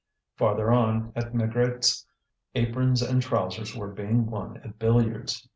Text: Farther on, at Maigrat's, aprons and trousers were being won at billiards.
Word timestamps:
Farther 0.35 0.71
on, 0.71 1.11
at 1.15 1.31
Maigrat's, 1.31 2.07
aprons 2.55 3.03
and 3.03 3.21
trousers 3.21 3.77
were 3.77 3.89
being 3.93 4.25
won 4.31 4.57
at 4.63 4.79
billiards. 4.79 5.47